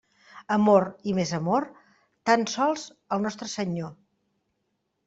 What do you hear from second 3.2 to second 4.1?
Nostre Senyor.